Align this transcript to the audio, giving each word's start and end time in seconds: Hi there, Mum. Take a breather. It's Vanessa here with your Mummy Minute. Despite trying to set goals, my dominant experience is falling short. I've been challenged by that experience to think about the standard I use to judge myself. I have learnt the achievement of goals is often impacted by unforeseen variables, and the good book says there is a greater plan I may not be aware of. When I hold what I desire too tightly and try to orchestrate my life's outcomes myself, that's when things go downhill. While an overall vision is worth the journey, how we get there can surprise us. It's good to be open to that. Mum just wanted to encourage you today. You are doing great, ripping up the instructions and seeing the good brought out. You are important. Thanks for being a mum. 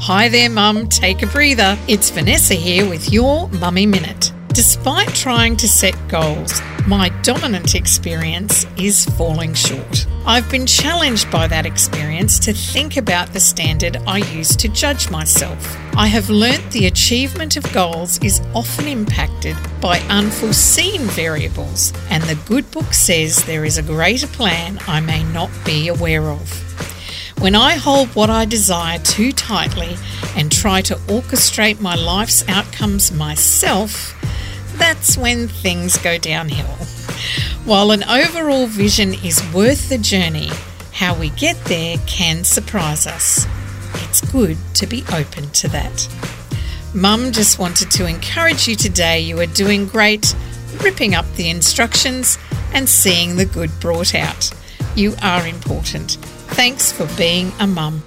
Hi 0.00 0.28
there, 0.28 0.50
Mum. 0.50 0.88
Take 0.88 1.22
a 1.22 1.26
breather. 1.26 1.78
It's 1.86 2.10
Vanessa 2.10 2.54
here 2.54 2.86
with 2.86 3.12
your 3.12 3.48
Mummy 3.50 3.86
Minute. 3.86 4.32
Despite 4.48 5.08
trying 5.14 5.56
to 5.58 5.68
set 5.68 5.94
goals, 6.08 6.60
my 6.86 7.10
dominant 7.22 7.76
experience 7.76 8.66
is 8.76 9.04
falling 9.04 9.54
short. 9.54 10.06
I've 10.26 10.50
been 10.50 10.66
challenged 10.66 11.30
by 11.30 11.46
that 11.46 11.64
experience 11.64 12.40
to 12.40 12.52
think 12.52 12.96
about 12.96 13.32
the 13.32 13.40
standard 13.40 13.96
I 14.06 14.18
use 14.18 14.56
to 14.56 14.68
judge 14.68 15.10
myself. 15.10 15.76
I 15.96 16.08
have 16.08 16.28
learnt 16.28 16.72
the 16.72 16.86
achievement 16.86 17.56
of 17.56 17.72
goals 17.72 18.18
is 18.22 18.42
often 18.52 18.88
impacted 18.88 19.56
by 19.80 20.00
unforeseen 20.10 21.02
variables, 21.02 21.92
and 22.10 22.22
the 22.24 22.38
good 22.46 22.68
book 22.72 22.92
says 22.92 23.44
there 23.44 23.64
is 23.64 23.78
a 23.78 23.82
greater 23.82 24.26
plan 24.26 24.78
I 24.88 25.00
may 25.00 25.22
not 25.24 25.50
be 25.64 25.88
aware 25.88 26.24
of. 26.24 26.83
When 27.44 27.54
I 27.54 27.74
hold 27.74 28.08
what 28.14 28.30
I 28.30 28.46
desire 28.46 28.98
too 29.00 29.30
tightly 29.30 29.98
and 30.34 30.50
try 30.50 30.80
to 30.80 30.94
orchestrate 30.94 31.78
my 31.78 31.94
life's 31.94 32.42
outcomes 32.48 33.12
myself, 33.12 34.14
that's 34.78 35.18
when 35.18 35.48
things 35.48 35.98
go 35.98 36.16
downhill. 36.16 36.86
While 37.66 37.90
an 37.90 38.02
overall 38.04 38.66
vision 38.66 39.12
is 39.12 39.46
worth 39.52 39.90
the 39.90 39.98
journey, 39.98 40.48
how 40.92 41.14
we 41.20 41.28
get 41.28 41.62
there 41.66 41.98
can 42.06 42.44
surprise 42.44 43.06
us. 43.06 43.46
It's 43.96 44.22
good 44.32 44.56
to 44.76 44.86
be 44.86 45.04
open 45.12 45.50
to 45.50 45.68
that. 45.68 46.08
Mum 46.94 47.30
just 47.30 47.58
wanted 47.58 47.90
to 47.90 48.06
encourage 48.06 48.66
you 48.68 48.74
today. 48.74 49.20
You 49.20 49.38
are 49.40 49.46
doing 49.46 49.84
great, 49.84 50.34
ripping 50.82 51.14
up 51.14 51.30
the 51.34 51.50
instructions 51.50 52.38
and 52.72 52.88
seeing 52.88 53.36
the 53.36 53.44
good 53.44 53.70
brought 53.80 54.14
out. 54.14 54.50
You 54.96 55.14
are 55.22 55.44
important. 55.46 56.18
Thanks 56.54 56.92
for 56.92 57.06
being 57.16 57.50
a 57.58 57.66
mum. 57.66 58.02